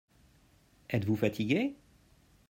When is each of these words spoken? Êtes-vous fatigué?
Êtes-vous 0.89 1.15
fatigué? 1.15 1.75